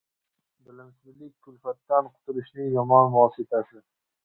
[0.71, 3.87] Bilimsizlik— kulfatdan qutulishning yomon vositasi.